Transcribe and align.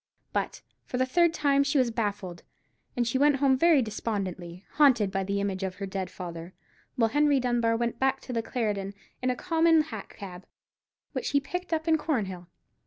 But, 0.33 0.63
for 0.83 0.97
the 0.97 1.05
third 1.05 1.31
time, 1.31 1.63
she 1.63 1.77
was 1.77 1.91
baffled; 1.91 2.41
and 2.97 3.07
she 3.07 3.19
went 3.19 3.35
home 3.35 3.55
very 3.55 3.83
despondently, 3.83 4.65
haunted 4.77 5.11
by 5.11 5.23
the 5.23 5.39
image 5.39 5.61
of 5.61 5.75
her 5.75 5.85
dead 5.85 6.09
father; 6.09 6.55
while 6.95 7.09
Henry 7.09 7.39
Dunbar 7.39 7.77
went 7.77 7.99
back 7.99 8.19
to 8.21 8.33
the 8.33 8.41
Clarendon 8.41 8.95
in 9.21 9.29
a 9.29 9.35
common 9.35 9.81
hack 9.81 10.15
cab, 10.17 10.47
which 11.11 11.29
he 11.29 11.39
picked 11.39 11.71
up 11.71 11.87
in 11.87 11.99
Cornhill. 11.99 12.47